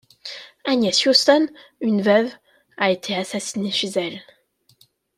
[0.65, 1.45] Agnès Huston,
[1.79, 2.31] une veuve,
[2.77, 4.23] a été assassinée chez elle.